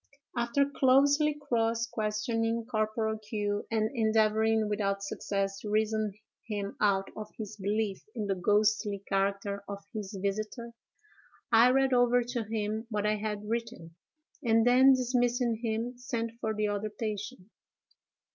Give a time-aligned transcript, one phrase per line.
[0.35, 6.13] "After closely cross questioning Corporal Q——, and endeavoring without success to reason
[6.47, 10.71] him out of his belief in the ghostly character of his visiter,
[11.51, 13.93] I read over to him what I had written,
[14.43, 17.51] and then, dismissing him, sent for the other patient.